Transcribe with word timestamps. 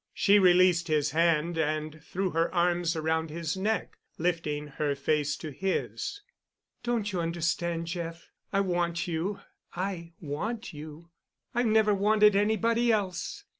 She 0.15 0.39
released 0.39 0.87
his 0.87 1.11
hand 1.11 1.59
and 1.59 2.03
threw 2.03 2.31
her 2.31 2.51
arms 2.55 2.95
around 2.95 3.29
his 3.29 3.55
neck, 3.55 3.99
lifting 4.17 4.65
her 4.65 4.95
face 4.95 5.37
to 5.37 5.51
his. 5.51 6.21
"Don't 6.81 7.13
you 7.13 7.21
understand, 7.21 7.85
Jeff? 7.85 8.31
I 8.51 8.61
want 8.61 9.07
you. 9.07 9.41
I 9.75 10.13
want 10.19 10.73
you. 10.73 11.11
I've 11.53 11.67
never 11.67 11.93
wanted 11.93 12.35
anybody 12.35 12.91
else." 12.91 13.43